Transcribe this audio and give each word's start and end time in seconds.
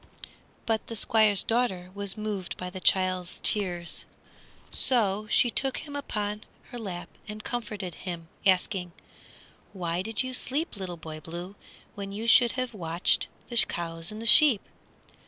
But 0.65 0.87
the 0.87 0.95
Squire's 0.95 1.43
daughter 1.43 1.91
was 1.93 2.17
moved 2.17 2.57
by 2.57 2.71
the 2.71 2.79
child's 2.79 3.39
tears, 3.43 4.03
so 4.71 5.27
she 5.29 5.51
took 5.51 5.77
him 5.77 5.95
upon 5.95 6.41
her 6.71 6.79
lap 6.79 7.07
and 7.27 7.43
comforted 7.43 7.93
him, 7.93 8.27
asking, 8.43 8.93
"Why 9.73 10.01
did 10.01 10.23
you 10.23 10.33
sleep, 10.33 10.75
Little 10.75 10.97
Boy 10.97 11.19
Blue, 11.19 11.53
when 11.93 12.11
you 12.11 12.25
should 12.25 12.53
have 12.53 12.73
watched 12.73 13.27
the 13.49 13.57
cows 13.57 14.11
and 14.11 14.19
the 14.19 14.25
sheep?" 14.25 14.63